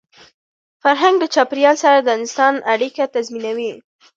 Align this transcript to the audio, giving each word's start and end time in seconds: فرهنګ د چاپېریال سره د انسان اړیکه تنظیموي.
فرهنګ 0.83 1.15
د 1.19 1.23
چاپېریال 1.33 1.77
سره 1.83 1.97
د 2.01 2.09
انسان 2.19 2.53
اړیکه 2.73 3.03
تنظیموي. 3.13 3.71